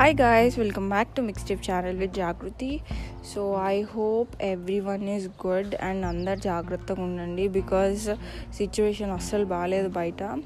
Hi 0.00 0.12
guys, 0.12 0.56
welcome 0.56 0.88
back 0.88 1.14
to 1.14 1.22
Mixtape 1.22 1.60
channel 1.60 1.94
with 1.94 2.14
Jagruti. 2.14 2.82
So 3.22 3.54
I 3.54 3.84
hope 3.96 4.28
everyone 4.54 5.02
is 5.16 5.26
good 5.26 5.74
and 5.88 6.04
అందరు 6.04 6.38
జాగ్రత్తగా 6.38 7.02
ఉండండి 7.02 7.48
because 7.48 8.14
situation 8.52 9.10
అస్సలు 9.10 9.44
బాగాలేదు 9.44 9.88
బయట. 9.88 10.38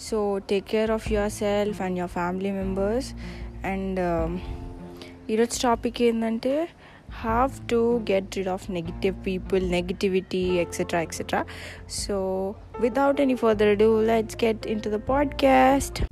So 0.00 0.38
take 0.38 0.64
care 0.64 0.90
of 0.90 1.12
yourself 1.30 1.80
and 1.80 1.98
your 1.98 2.10
family 2.10 2.50
members 2.50 3.14
and 3.66 4.00
ఈరోజు 5.30 5.62
topic 5.62 6.02
ఏంటంటే 6.02 6.68
have 7.10 7.68
to 7.70 8.04
get 8.10 8.36
rid 8.36 8.48
of 8.48 8.70
negative 8.70 9.26
people 9.26 9.70
negativity 9.70 10.44
etcetera 10.44 11.00
etcetera 11.00 11.44
so 11.90 12.54
without 12.80 13.20
any 13.20 13.34
further 13.34 13.78
do 13.78 14.02
let's 14.02 14.44
get 14.44 14.66
into 14.80 14.88
the 14.88 14.94
podcast 14.94 16.02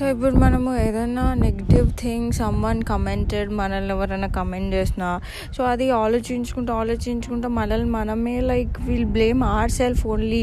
so 0.00 0.06
ఇప్పుడు 0.06 0.36
మనము 0.36 0.70
ఏదైనా 0.76 1.22
negative 1.34 1.88
thing 2.00 2.28
someone 2.32 2.78
commented 2.82 3.50
మనల్ని 3.52 3.90
ఎవరైనా 3.90 4.26
comment 4.28 4.74
చేసినా 4.74 5.08
so 5.56 5.64
అది 5.64 5.90
ఆలోచించుకుంటూ 5.90 6.72
ఆలోచించుకుంటూ 6.72 7.48
మనల్ని 7.48 7.90
మనమే 7.90 8.40
like 8.40 8.80
will 8.80 9.04
blame 9.04 9.44
our 9.44 9.70
self 9.70 10.06
only 10.06 10.40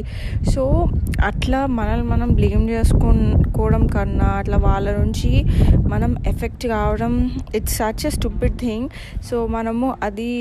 so 0.54 0.64
అట్లా 1.26 1.66
మనల్ని 1.66 2.08
మనం 2.08 2.30
బ్లేమ్ 2.30 2.70
చేసుకోవడం 2.70 3.88
కన్నా 3.88 4.26
అట్లా 4.26 4.58
వాళ్ళ 4.58 4.98
నుంచి 4.98 5.32
మనం 5.88 6.18
ఎఫెక్ట్ 6.28 6.68
కావడం 6.68 7.16
it's 7.56 7.78
such 7.78 8.06
a 8.06 8.10
stupid 8.10 8.58
thing 8.60 8.88
so 9.30 9.48
మనము 9.48 9.90
అది 10.04 10.32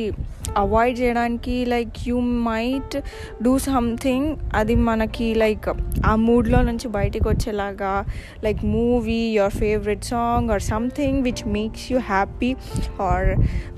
అవాయిడ్ 0.56 1.00
చేయడానికి 1.00 1.64
like 1.64 1.92
you 2.06 2.20
might 2.20 2.96
do 3.42 3.58
something 3.58 4.36
అది 4.54 4.74
మనకి 4.74 5.34
లైక్ 5.34 5.68
ఆ 6.06 6.14
మూడ్లో 6.16 6.62
నుంచి 6.62 6.88
బయటికి 6.88 7.28
వచ్చేలాగా 7.28 8.04
like 8.44 8.64
movie 8.64 9.20
your 9.36 9.52
favourite 9.52 10.04
song 10.04 10.50
or 10.50 10.62
something 10.62 11.22
which 11.22 11.48
makes 11.48 11.92
you 11.92 11.98
happy 11.98 12.56
or 13.00 13.30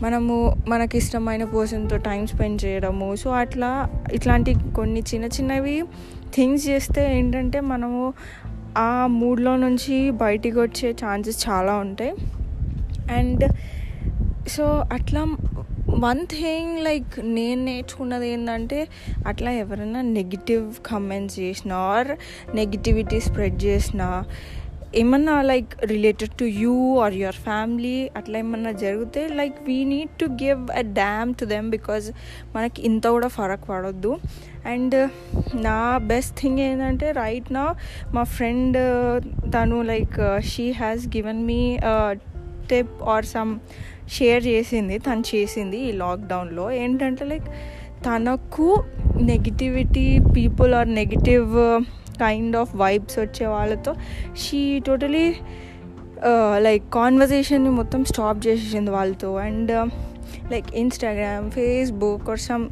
మనము 0.03 0.57
మనకి 0.69 0.99
ఇష్టమైన 0.99 1.45
పర్సన్తో 1.45 1.97
టైం 1.97 2.27
స్పెండ్ 2.27 2.65
చేయడము. 2.65 3.17
సో 3.17 3.31
అట్లా 3.31 3.89
ఇట్లాంటి 4.13 4.55
కొన్ని 4.77 5.01
చిన్న 5.01 5.25
చిన్నవి 5.25 5.83
థింగ్స్ 6.35 6.69
చేస్తే 6.69 7.19
ఏంటంటే 7.19 7.61
మనము 7.61 8.13
ఆ 8.79 9.07
మూడ్లో 9.07 9.57
నుంచి 9.57 10.11
బయటికి 10.11 10.59
వచ్చే 10.61 10.91
ఛాన్సెస్ 10.91 11.49
చాలా 11.49 11.75
ఉంటాయి. 11.75 12.13
అండ్ 13.11 13.45
సో 14.49 14.65
అట్లా 14.93 15.23
వన్ 15.99 16.27
థింగ్ 16.27 16.85
లైక్ 16.85 17.19
నేను 17.19 17.65
నేర్చుకున్నది 17.65 18.29
ఏంటంటే 18.29 18.89
అట్లా 19.27 19.51
ఎవరైనా 19.51 20.01
నెగిటివ్ 20.01 20.75
కమెంట్స్ 20.87 21.39
చేసిన 21.39 21.73
ఆర్ 21.73 22.09
నెగిటివిటీ 22.57 23.21
స్ప్రెడ్ 23.21 23.65
చేసిన 23.65 24.23
ఏమన్నా 24.95 25.43
like 25.43 25.85
related 25.85 26.31
to 26.31 26.45
you 26.45 26.99
or 26.99 27.15
your 27.15 27.35
family 27.35 28.11
అట్లా 28.17 28.39
ఏమన్నా 28.39 28.73
జరిగితే 28.73 29.29
like 29.29 29.55
we 29.63 29.85
need 29.85 30.11
to 30.21 30.25
give 30.25 30.71
a 30.71 30.81
damn 30.81 31.35
to 31.35 31.45
them 31.45 31.71
because 31.71 32.13
మనకి 32.57 32.83
ఇంత 32.83 33.07
కూడా 33.07 33.29
ఫరక్ 33.29 33.69
పడొద్దు. 33.69 34.17
అండ్ 34.67 35.11
నా 35.55 35.99
బెస్ట్ 35.99 36.41
థింగ్ 36.41 36.59
ఏంటంటే 36.59 37.11
రైట్ 37.11 37.53
నా 37.53 37.75
మా 38.15 38.23
ఫ్రెండ్ 38.23 38.77
తను 39.55 39.83
like 39.83 40.43
she 40.43 40.71
has 40.71 41.07
given 41.07 41.45
me 41.45 41.79
tip 42.71 43.03
or 43.03 43.25
some 43.25 43.59
share 44.09 44.47
చేసింది 44.47 44.99
తను 44.99 45.23
చేసింది 45.35 45.79
ఈ 45.79 45.93
లాక్డౌన్లో 45.93 46.71
ఏంటంటే 46.73 47.25
లైక్ 47.25 47.45
తనకు 48.05 48.85
negativity 49.23 50.19
people 50.37 50.75
or 50.75 50.89
negative 50.89 51.55
kind 52.19 52.57
of 52.57 52.77
vibes 52.77 53.19
వచ్చే 53.19 53.47
వాళ్ళతో 53.47 53.95
షీ 54.37 54.79
టోటలీ 54.79 55.35
లైక్ 56.59 56.85
కాన్వర్జేషన్ని 56.95 57.71
మొత్తం 57.71 58.05
స్టాప్ 58.05 58.47
చేసేసింది 58.47 58.91
వాళ్ళతో. 58.91 59.35
And 59.35 59.91
like 60.51 60.67
Instagram 60.75 61.51
Facebook 61.51 62.31
or 62.31 62.39
some 62.39 62.69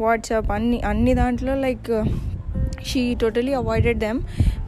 WhatsApp 0.00 0.50
అన్ని 0.50 0.80
అన్ని 0.80 1.14
దాంట్లో 1.14 1.54
like 1.54 2.04
she 2.86 3.14
totally 3.14 3.52
avoided 3.52 3.98
them 3.98 4.20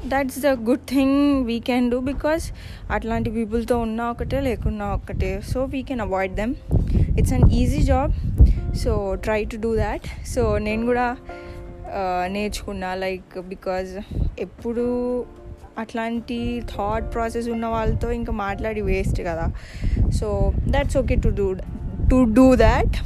that's 0.08 0.38
the 0.40 0.46
good 0.46 0.86
thing 0.88 1.44
we 1.44 1.60
can 1.60 1.90
do 1.90 2.00
because 2.00 2.52
అట్లాంటి 2.90 3.30
పీపుల్తో 3.30 3.78
ఉన్నా 3.78 4.10
ఒకటే 4.10 4.40
లేకున్నా 4.40 4.86
ఒకటే. 4.94 5.40
So 5.40 5.64
we 5.64 5.82
can 5.82 6.00
avoid 6.00 6.34
them 6.34 6.54
it's 7.18 7.32
an 7.32 7.50
easy 7.52 7.82
job 7.82 8.12
so 8.74 9.14
try 9.14 9.44
to 9.44 9.56
do 9.56 9.76
that 9.76 10.28
so 10.28 10.58
నేను 10.58 10.86
కూడా 10.86 11.16
నేర్చుకున్నా 12.26 12.94
లైక్ 12.94 13.40
బికాజ్ 13.48 13.98
ఎప్పుడు 14.40 14.86
అట్లాంటి 15.78 16.62
థాట్ 16.76 17.14
ప్రాసెస్ 17.14 17.48
ఉన్న 17.48 17.66
వాళ్ళతో 17.66 18.10
ఇంకా 18.10 18.32
మాట్లాడి 18.32 18.80
వేస్ట్ 18.80 19.22
కదా. 19.22 19.52
So 20.10 20.52
that's 20.68 20.96
okay 20.96 21.14
to 21.14 21.28
do 21.28 21.54
to 22.10 22.24
do 22.32 22.54
that 22.54 22.96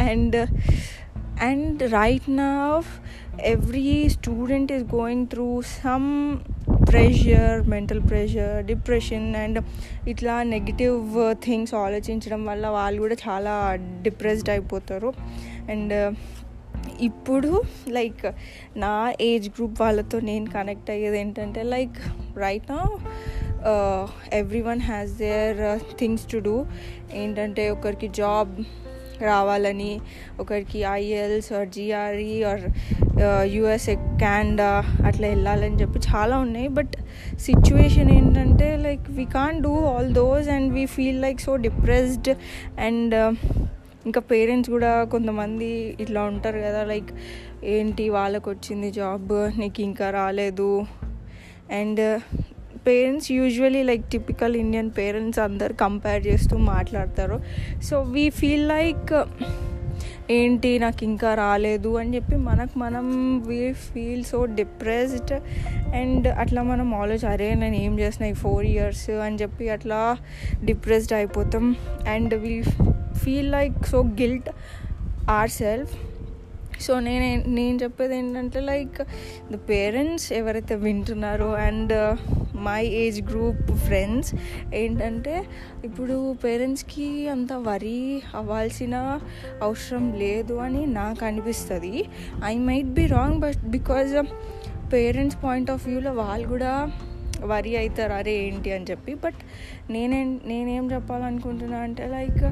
and 0.00 0.36
and 1.40 1.82
right 1.92 2.28
నా 2.36 2.50
every 3.38 4.08
student 4.08 4.70
is 4.70 4.82
going 4.84 5.26
through 5.26 5.62
some 5.62 6.10
pressure 6.88 7.60
mental 7.68 8.02
pressure 8.02 8.66
depression 8.66 9.36
and 9.36 9.58
ఇట్లా 10.08 10.42
నెగిటివ్ 10.42 11.00
థింగ్స్ 11.32 11.74
uh, 11.74 11.78
ఆలోచించడం 11.78 12.44
వల్ల 12.44 12.68
వాళ్ళు 12.68 12.98
కూడా 13.00 13.16
చాలా 13.28 13.54
డిప్రెస్డ్ 14.02 14.50
అయిపోతారు. 14.50 15.12
అండ్ 15.70 15.92
uh, 15.92 16.10
ఇప్పుడు 17.00 17.50
లైక్ 17.88 18.24
నా 18.76 19.12
ఏజ్ 19.20 19.48
గ్రూప్ 19.48 19.80
వాళ్ళతో 19.80 20.20
నేను 20.20 20.46
కనెక్ట్ 20.50 20.90
అయ్యేది 20.90 21.18
ఏంటంటే 21.18 21.62
లైక్ 21.62 21.98
రైట్ 22.36 22.70
నా 22.70 22.80
every 24.32 24.60
one 24.60 24.80
has 24.80 25.12
their 25.18 25.62
things 25.98 26.26
to 26.32 26.38
do 26.38 26.66
ఏంటంటే 27.12 27.70
ఒకరికి 27.70 28.08
జాబ్ 28.12 28.52
రావాలని. 29.22 30.00
ఒకరికి 30.40 30.82
IELTS 30.82 31.52
or 31.52 31.68
GRE 31.68 32.42
or 32.42 32.60
USA 33.46 33.94
Canada 33.94 34.84
అట్లా 35.06 35.28
వెళ్ళాలని 35.28 35.76
చెప్పి 35.76 35.98
చాలా 35.98 36.38
ఉన్నాయి. 36.38 36.68
బట్ 36.68 36.96
సిచ్యువేషన్ 37.38 38.10
ఏంటంటే 38.10 38.76
like 38.76 39.10
we 39.10 39.24
can 39.24 39.62
do 39.62 39.84
all 39.84 40.14
those 40.14 40.48
and 40.48 40.74
we 40.74 40.86
feel 40.86 41.22
like 41.22 41.40
so 41.40 41.56
depressed 41.56 42.34
and 42.80 43.14
ఇంకా 44.06 44.20
పేరెంట్స్ 44.20 44.70
కూడా 44.70 45.04
కొంతమంది 45.04 45.96
ఇట్లా 46.00 46.22
ఉంటారు 46.22 46.58
కదా 46.58 46.84
లైక్ 46.84 47.08
ఏంటి 47.64 48.08
వాళ్ళకు 48.08 48.50
వచ్చింది 48.50 48.90
జాబ్ 48.90 49.60
నీకు 49.60 49.80
ఇంకా 49.80 50.10
రాలేదు. 50.10 50.84
And 51.70 52.20
parents 52.86 53.32
usually 53.32 53.82
like 53.82 54.04
typical 54.04 54.56
Indian 54.56 54.90
parents 54.98 55.40
అందరు 55.40 55.72
కంపేర్ 55.72 56.26
చేస్తూ 56.26 56.56
మాట్లాడతారు. 56.56 57.42
సో 57.82 58.02
వీ 58.02 58.30
ఫీల్ 58.30 58.68
లైక్ 58.68 59.24
ఏంటి 60.30 60.78
నాకు 60.78 61.04
ఇంకా 61.04 61.34
రాలేదు 61.34 61.96
అని 61.96 62.14
చెప్పి 62.14 62.36
మనకు 62.36 62.78
మనం 62.78 63.38
we 63.46 63.72
feel 63.72 64.24
so 64.24 64.44
depressed 64.44 65.32
and 65.94 66.28
అట్లా 66.28 66.62
మనం 66.62 66.94
ఆలోచన 66.94 67.28
అరే 67.28 67.54
నేను 67.54 67.76
ఏం 67.76 68.00
చేసిన 68.00 68.26
ఈ 68.26 68.32
ఫోర్ 68.32 68.64
ఇయర్స్ 68.64 69.10
అని 69.10 69.36
చెప్పి 69.36 69.68
అట్లా 69.68 70.16
డిప్రెస్డ్ 70.64 71.12
అయిపోతాం. 71.12 71.76
And 72.08 72.34
we 72.34 72.62
feel 73.24 73.52
like 73.52 73.86
so 73.86 74.02
guilt 74.02 74.50
or 75.30 75.50
self 75.50 75.92
so 76.80 77.00
నేను 77.00 77.50
నేను 77.50 77.78
చెప్పేది 77.82 78.16
ఏంటంటే 78.16 78.60
లైక్ 78.60 79.02
ద 79.52 79.58
పేరెంట్స్ 79.68 80.32
ఎవరైతే 80.32 80.74
వింటున్నారో 80.74 81.52
and 81.52 82.16
my 82.56 82.86
age 82.86 83.22
group 83.22 83.72
friends 83.72 84.34
ఏంటంటే 84.74 85.44
ఇప్పుడు 85.84 86.32
పేరెంట్స్కి 86.44 87.28
అంత 87.28 87.52
వరీ 87.52 88.22
అవ్వాల్సిన 88.34 89.20
అవసరం 89.62 90.12
లేదు 90.12 90.54
అని 90.54 90.86
నాకు 90.86 91.24
అనిపిస్తుంది. 91.24 92.04
I 92.44 92.58
might 92.58 92.86
be 92.86 93.06
wrong 93.06 93.40
but 93.40 93.68
because 93.68 94.22
parents 94.92 95.44
point 95.44 95.70
of 95.70 95.88
వ్యూలో 95.88 96.12
వాళ్ళు 96.12 96.48
కూడా 96.48 96.92
వరి 97.44 97.76
అవుతారు 97.76 98.12
అరే 98.12 98.32
ఏంటి? 98.32 98.72
అని 98.72 98.84
చెప్పి. 98.90 99.14
బట్ 99.14 99.34
నేనేం 99.90 100.40
నేనేం 100.46 100.92
చెప్పాలనుకుంటున్నా 100.92 101.78
అంటే 101.78 102.06
లైక్ 102.06 102.44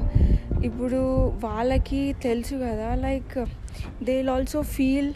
ఇప్పుడు 0.63 0.99
వాళ్ళకి 1.43 2.01
తెలుసు 2.23 2.55
కదా 2.55 2.89
లైక్ 2.95 3.37
దే 4.03 4.15
ఆల్సో 4.27 4.61
ఫీల్ 4.61 5.13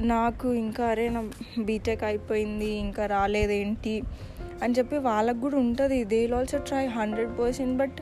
నాకు 0.00 0.54
ఇంకా 0.54 0.84
అరే 0.84 1.08
నా 1.08 1.20
బీటెక్ 1.58 2.04
అయిపోయింది 2.04 2.70
ఇంకా 2.84 3.06
రాలేదేంటి 3.06 4.02
అని 4.62 4.74
చెప్పి 4.74 4.96
వాళ్ళకు 4.96 5.40
కూడా 5.40 5.56
ఉంటుంది. 5.56 6.04
They 6.04 6.20
also 6.36 6.58
try 6.58 6.86
hundred 6.86 7.32
percent 7.38 7.76
but 7.78 7.98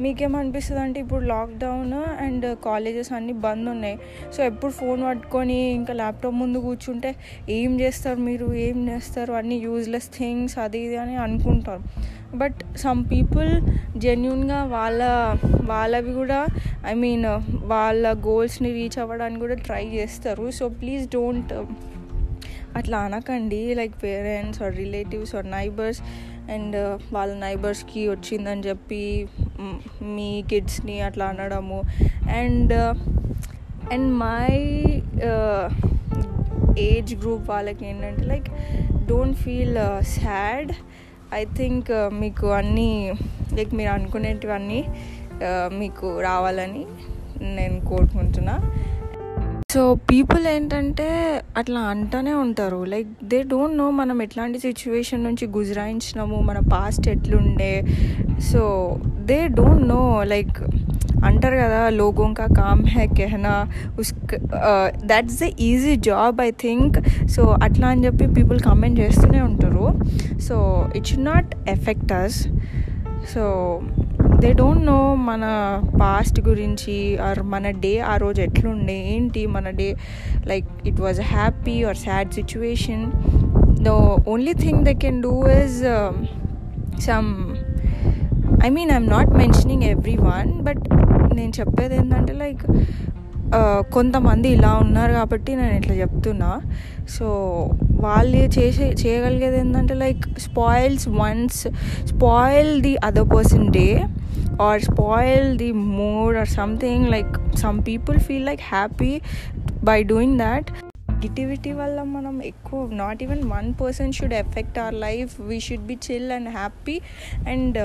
మీకేమనిపిస్తుంది 0.00 0.80
అంటే 0.80 0.98
ఇప్పుడు 1.00 1.24
లాక్డౌన్ 1.24 1.94
అండ్ 2.24 2.46
కాలేజెస్ 2.64 3.12
అన్నీ 3.12 3.32
బంద్ 3.32 3.68
ఉన్నాయి. 3.68 3.98
సో 4.34 4.44
ఎప్పుడు 4.44 4.72
ఫోన్ 4.72 5.02
పట్టుకొని 5.04 5.58
ఇంకా 5.78 5.94
ల్యాప్టాప్ 5.94 6.34
ముందు 6.34 6.58
కూర్చుంటే 6.58 7.14
ఏం 7.48 7.80
చేస్తారు 7.80 8.20
మీరు 8.20 8.54
ఏం 8.54 8.88
చేస్తారు? 8.88 9.32
అన్నీ 9.32 9.58
యూజ్లెస్ 9.58 10.08
థింగ్స్ 10.18 10.58
అది 10.58 10.78
ఇది 10.78 10.96
అని 10.96 11.16
అనుకుంటారు. 11.16 11.82
బట్ 12.34 12.58
సమ్ 12.84 13.00
పీపుల్ 13.12 13.50
జెన్యున్గా 14.04 14.64
వాళ్ళ 14.64 15.02
వాళ్ళవి 15.70 16.12
కూడా 16.12 16.40
ఐ 16.86 16.94
మీన్ 16.94 17.26
వాళ్ళ 17.74 18.06
గోల్స్ని 18.28 18.72
రీచ్ 18.72 18.98
అవ్వడానికి 19.02 19.40
కూడా 19.40 19.54
ట్రై 19.54 19.84
చేస్తారు. 19.96 20.50
సో 20.50 20.68
ప్లీజ్ 20.68 21.04
డోంట్ 21.08 21.52
um, 21.52 21.68
అట్లా 22.78 22.98
అనకండి. 22.98 23.60
Like 23.74 23.94
parents 24.02 24.62
or 24.62 24.74
relatives 24.76 25.34
or 25.36 25.46
neighbours 25.50 26.00
and 26.54 26.76
uh, 26.76 27.00
వాళ్ళ 27.12 27.32
నైబర్స్కి 27.34 28.08
వచ్చిందని 28.08 28.64
చెప్పి 28.68 29.28
మీ 30.16 30.30
కిడ్స్ని 30.50 31.00
అట్లా 31.00 31.26
అనడము. 31.26 31.80
And 32.40 32.72
uh, 32.72 32.94
and 33.94 34.10
my 34.24 34.52
uh, 35.30 35.66
age 36.78 37.14
group 37.14 37.50
వాళ్ళకి 37.50 37.86
ఏంటంటే 37.86 38.24
like 38.24 38.48
don't 39.06 39.36
feel 39.36 39.76
sad. 40.02 40.72
I 41.38 41.44
think 41.58 41.88
uh, 41.90 42.08
మీకు 42.20 42.46
అన్నీ 42.58 42.90
లైక్ 43.56 43.72
మీరు 43.78 43.90
అనుకునేటివన్నీ 43.90 44.80
uh, 45.46 45.68
మీకు 45.80 46.08
రావాలని 46.20 46.84
నేను 47.56 47.78
కోరుకుంటున్నా. 47.90 48.54
సో 49.74 49.82
పీపుల్ 50.10 50.44
ఏంటంటే 50.46 51.06
అట్లా 51.56 51.80
అంటూనే 51.92 52.34
ఉంటారు. 52.44 52.78
లైక్ 52.92 53.10
దే 53.24 53.38
డోంట్ 53.52 53.78
నో 53.78 53.86
మనం 54.00 54.18
ఎట్లాంటి 54.22 54.58
సిచ్యువేషన్ 54.58 55.24
నుంచి 55.24 55.46
గుజరాయించినాము 55.58 56.36
మన 56.40 56.58
పాస్ట్ 56.74 57.08
ఎట్లుండే. 57.14 57.74
So 58.50 58.62
they 59.30 59.38
don't 59.58 59.86
know 59.88 60.02
like 60.34 60.58
అంటారు 61.26 61.56
కదా 61.56 61.90
లోగోంకా 61.90 62.46
కామ్ 62.46 62.86
హే 62.86 63.06
కెహనా 63.06 63.66
ఉస్ 63.98 64.14
that's 65.06 65.40
the 65.40 65.44
easy 65.60 65.96
job 65.96 66.40
I 66.40 66.50
think 66.50 67.26
so 67.28 67.42
అట్లా 67.62 67.88
అని 67.88 68.04
చెప్పి 68.04 68.26
పీపుల్ 68.26 68.60
కామెంట్ 68.60 69.00
చేస్తూనే 69.00 69.40
ఉంటారు. 69.40 70.00
So 70.38 70.86
it 70.96 71.06
should 71.06 71.24
not 71.24 71.54
effect 71.68 72.12
us 72.12 72.48
so 73.34 73.80
they 74.38 74.52
don't 74.52 74.86
know 74.86 75.14
మన 75.14 75.44
పాస్ట్ 76.00 76.40
గురించి 76.40 77.18
ఆర్ 77.18 77.42
మన 77.42 77.70
డే 77.70 77.98
ఆ 77.98 78.16
రోజు 78.16 78.42
ఎట్లుండే 78.42 79.14
ఏంటి 79.14 79.46
మన 79.46 79.70
day 79.70 79.96
like 80.46 80.68
it 80.86 81.00
was 81.00 81.20
happy 81.20 81.82
or 81.82 81.96
sad 81.96 82.30
situation 82.30 83.04
the 83.84 83.88
only 84.28 84.52
thing 84.52 84.84
they 84.84 84.94
can 84.94 85.22
do 85.22 85.46
is 85.46 85.80
some 87.00 87.30
I 88.66 88.68
mean 88.68 88.90
I'm 88.90 89.08
not 89.08 89.28
mentioning 89.28 89.82
every 89.82 90.16
one 90.16 90.52
but 90.62 90.84
నేను 91.36 91.52
చెప్పేది 91.60 91.96
ఏంటంటే 91.96 92.32
లైక్ 92.32 92.64
కొంతమంది 93.92 94.48
ఇలా 94.48 94.70
ఉన్నారు 94.74 95.12
కాబట్టి 95.12 95.50
నేను 95.56 95.74
ఇట్లా 95.74 95.94
చెప్తున్నా. 95.94 96.50
సో 97.08 97.26
వాళ్ళు 98.04 98.40
చేసే 98.58 98.86
చేయగలిగేది 99.02 99.58
ఏంటంటే 99.58 99.94
like 99.94 100.24
spoils 100.38 101.06
ones 101.20 101.60
spoil 102.10 102.72
the 102.82 102.94
other 103.04 103.30
person 103.36 103.68
day 103.72 103.86
or 104.62 104.82
spoil 104.82 105.48
the 105.58 105.70
mood 105.72 106.36
or 106.36 106.50
something 106.58 107.06
like 107.06 107.32
some 107.56 107.78
people 107.88 108.18
feel 108.18 108.46
like 108.46 108.64
happy 108.72 109.12
by 109.84 109.98
doing 110.12 110.38
that 110.38 110.70
negativity 111.10 111.72
వల్ల 111.72 111.98
మనం 112.16 112.34
ఎక్కువ 112.44 112.80
not 112.94 113.20
even 113.22 113.42
one 113.52 113.68
person 113.80 114.12
should 114.12 114.34
effect 114.34 114.78
our 114.78 114.96
life 115.06 115.32
we 115.40 115.56
should 115.60 115.86
be 115.86 115.96
chill 116.06 116.32
and 116.32 116.48
happy 116.48 116.96
and 117.48 117.78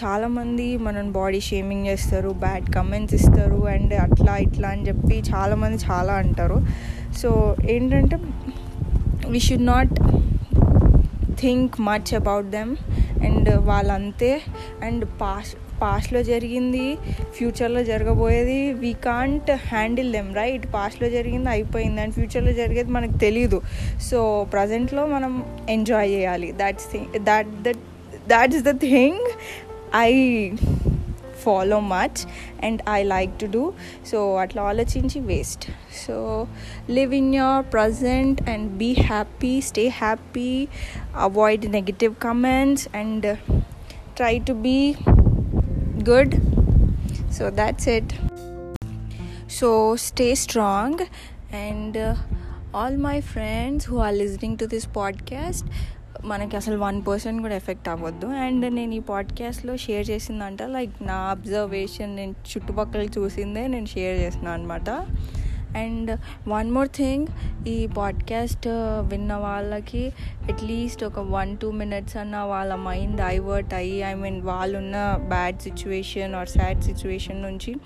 చాలామంది 0.00 0.76
మనం 0.76 1.12
body 1.12 1.40
shaming 1.40 1.86
చేస్తారు 1.86 2.28
bad 2.28 2.74
comments 2.74 3.14
ఇస్తారు 3.14 3.68
and 3.68 3.94
అట్లా 3.94 4.36
ఇట్లా 4.36 4.68
అని 4.68 4.86
చెప్పి 4.88 5.22
చాలామంది 5.34 5.78
చాలా 5.90 6.12
అంటారు. 6.12 6.58
సో 7.22 7.56
ఏంటంటే 7.70 8.18
we 9.28 9.40
should 9.40 9.66
not 9.66 9.94
think 11.40 11.80
much 11.80 12.14
about 12.14 12.46
them 12.46 12.76
and 13.24 13.50
వాళ్ళంతే. 13.50 14.40
And 14.82 15.04
past 15.20 15.56
పాస్ట్లో 15.82 16.22
జరిగింది 16.22 16.96
ఫ్యూచర్లో 17.36 17.84
జరగబోయేది 17.84 18.72
we 18.72 18.92
can't 18.92 19.50
handle 19.50 20.12
them 20.12 20.34
right 20.34 20.66
పాస్ట్లో 20.74 21.10
జరిగింది 21.10 21.48
అయిపోయింది 21.48 22.00
అండ్ 22.00 22.14
ఫ్యూచర్లో 22.14 22.52
జరిగేది 22.52 22.90
మనకు 22.90 23.12
తెలీదు. 23.18 23.60
సో 24.10 24.46
ప్రజెంట్లో 24.52 25.06
మనం 25.06 25.44
ఎంజాయ్ 25.68 26.10
చేయాలి. 26.10 26.52
That's 26.52 26.92
thing 26.92 27.24
that 27.24 27.62
that 27.62 27.82
that 28.28 28.54
is 28.54 28.64
the 28.64 28.74
thing 28.80 29.24
i 29.92 30.56
follow 31.42 31.80
much 31.80 32.24
and 32.60 32.82
i 32.86 33.02
like 33.02 33.36
to 33.38 33.48
do. 33.48 33.74
So 34.04 34.38
atla 34.38 34.62
alochinchi 34.72 35.24
waste. 35.30 35.68
So 35.90 36.48
live 36.88 37.12
in 37.12 37.32
your 37.32 37.62
present 37.62 38.40
and 38.46 38.78
be 38.78 38.94
happy 38.94 39.60
stay 39.60 39.88
happy 39.88 40.68
avoid 41.14 41.68
negative 41.68 42.18
comments 42.18 42.88
and 42.92 43.26
uh, 43.26 43.36
try 44.14 44.38
to 44.38 44.54
be 44.54 44.96
good. 46.04 46.40
So 47.30 47.50
that's 47.50 47.86
it. 47.86 48.14
So 49.48 49.96
stay 49.96 50.34
strong 50.34 51.00
and 51.50 51.96
uh, 51.96 52.14
all 52.72 52.96
my 52.96 53.20
friends 53.20 53.84
who 53.84 53.98
are 53.98 54.12
listening 54.12 54.56
to 54.58 54.66
this 54.66 54.86
podcast 54.86 55.64
మనకి 56.24 56.56
అసలు 56.56 56.76
one 56.78 57.02
percent 57.08 57.42
కూడా 57.42 57.54
effect 57.54 57.88
అవ్వద్దు. 57.88 58.26
And 58.26 58.74
నేను 58.74 58.94
ఈ 58.94 58.98
పాడ్కాస్ట్లో 58.98 59.76
share 59.76 60.10
చేసిందంట 60.10 60.62
like 60.62 60.94
నా 61.02 61.14
observation 61.14 62.16
నేను 62.16 62.34
చుట్టుపక్కల 62.52 63.06
చూసిందే 63.18 63.66
నేను 63.66 63.86
షేర్ 63.86 64.20
చేసిన 64.20 64.48
అనమాట 64.48 64.90
అండ్ 65.76 66.10
వన్ 66.48 66.70
మోర్ 66.70 66.88
థింగ్ 66.88 67.26
ఈ 67.68 67.86
పాడ్కాస్ట్ 67.86 68.68
uh, 68.68 69.10
విన్న 69.10 69.34
వాళ్ళకి 69.34 70.12
అట్లీస్ట్ 70.50 71.04
ఒక 71.04 71.18
వన్ 71.18 71.56
టూ 71.56 71.70
మినిట్స్ 71.70 72.16
అన్న 72.16 72.36
వాళ్ళ 72.36 72.74
మైండ్ 72.74 73.16
డైవర్ట్ 73.16 73.74
అయ్యి 73.74 74.02
ఐ 74.02 74.14
మీన్ 74.14 74.42
వాళ్ళున్న 74.42 74.96
bad 75.28 75.58
situation 75.58 76.34
or 76.34 76.48
sad 76.48 76.82
situation 76.82 77.42
నుంచి 77.42 77.76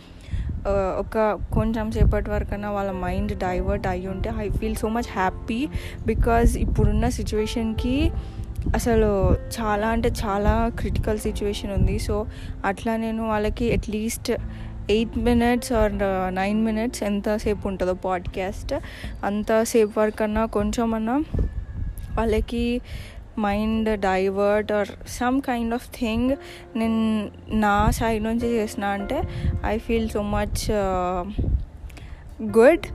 ఒక 0.99 1.39
కొంచెం 1.55 1.91
సేపటి 1.91 2.31
వరకైనా 2.31 2.71
వాళ్ళ 2.71 2.91
మైండ్ 2.91 3.39
డైవర్ట్ 3.39 3.87
అయ్యి 3.87 4.09
ఉంటే 4.09 4.31
I 4.39 4.49
feel 4.49 4.77
so 4.77 4.89
much 4.89 5.09
happy 5.13 5.69
because 6.07 6.59
ఇప్పుడున్న 6.59 7.09
సిచ్యువేషన్కి 7.09 8.11
అసలు 8.75 9.37
చాలా 9.61 9.89
అంటే 9.89 10.09
చాలా 10.09 10.71
క్రిటికల్ 10.79 11.19
సిచ్యువేషన్ 11.19 11.73
ఉంది. 11.73 11.99
సో 11.99 12.27
అట్లా 12.65 12.97
నేను 12.97 13.29
వాళ్ళకి 13.29 13.73
at least 13.73 14.31
eight 14.91 15.19
minutes 15.19 15.73
or 15.73 15.93
nine 16.35 16.65
minutes 16.65 17.03
ఎంతసేపు 17.03 17.69
ఉంటుందో 17.69 17.95
పాడ్కాస్ట్ 17.95 18.75
అంతసేపు 19.25 20.01
వరకన్నా 20.01 20.45
కొంచెం 20.45 20.95
అన్నా 20.95 21.25
వాళ్ళకి 22.17 22.81
mind 23.39 24.01
divert 24.01 24.73
or 24.73 24.89
some 25.09 25.41
kind 25.41 25.75
of 25.75 25.87
thing 25.99 26.31
నేను 26.77 27.01
నా 27.49 27.91
సైడ్ 27.91 28.25
నుంచి 28.25 28.49
చేసిన 28.49 28.85
అంటే 28.85 29.23
I 29.67 29.79
feel 29.79 30.09
so 30.11 30.23
much 30.23 30.63
good 32.59 32.87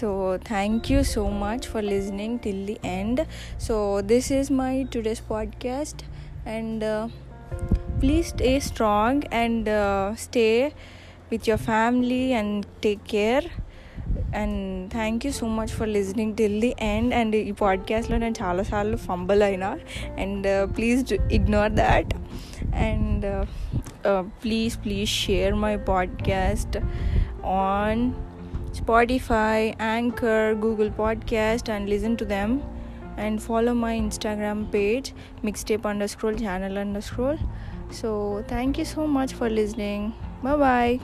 so 0.00 0.38
thank 0.48 0.92
you 0.92 1.02
so 1.02 1.24
much 1.26 1.66
for 1.66 1.84
listening 1.84 2.38
till 2.38 2.66
the 2.66 2.76
end 2.84 3.20
so 3.60 4.00
this 4.00 4.32
is 4.32 4.52
my 4.52 4.84
today's 4.94 5.22
podcast 5.30 6.02
and 6.48 6.84
please 8.02 8.26
stay 8.26 8.60
strong 8.60 9.22
and 9.34 9.68
stay 10.18 10.72
with 11.30 11.48
your 11.48 11.62
family 11.62 12.32
and 12.32 12.66
take 12.84 13.02
care 13.10 13.44
And 14.35 14.91
thank 14.91 15.25
you 15.25 15.31
so 15.31 15.47
much 15.47 15.67
for 15.67 15.89
listening 15.89 16.35
till 16.35 16.59
the 16.61 16.73
end 16.81 17.13
and 17.13 17.35
ఈ 17.35 17.53
పాడ్కాస్ట్లో 17.61 18.17
నేను 18.17 18.35
చాలాసార్లు 18.43 18.97
fumble 18.97 19.43
అయినా 19.43 19.71
and 20.19 20.47
please 20.77 21.13
ignore 21.13 21.71
that 21.71 22.13
and 22.75 23.25
please 24.43 24.77
please 24.83 25.09
share 25.09 25.55
my 25.55 25.75
podcast 25.75 26.77
on 27.45 28.13
Spotify, 28.75 29.73
Anchor, 29.79 30.53
Google 30.55 30.89
Podcast, 30.89 31.69
and 31.69 31.87
listen 31.87 32.17
to 32.17 32.25
them. 32.25 32.61
And 33.17 33.41
follow 33.41 33.73
my 33.73 33.97
Instagram 33.97 34.69
page, 34.71 35.13
mixtape 35.43 35.85
underscore 35.85 36.33
channel 36.33 36.77
underscore. 36.77 37.37
So, 37.91 38.43
thank 38.49 38.77
you 38.77 38.85
so 38.85 39.07
much 39.07 39.33
for 39.33 39.49
listening. 39.49 40.13
Bye 40.43 40.57
bye. 40.57 40.99